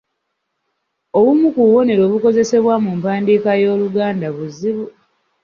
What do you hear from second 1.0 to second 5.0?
Obumu ku bubonero obukozesebwa mu mpandiika y’Oluganda buzibu.